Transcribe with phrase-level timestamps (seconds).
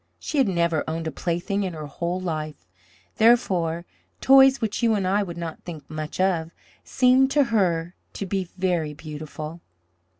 [0.17, 2.65] She had never owned a plaything in her whole life;
[3.17, 3.85] therefore,
[4.19, 6.49] toys which you and I would not think much of,
[6.83, 9.61] seemed to her to be very beautiful.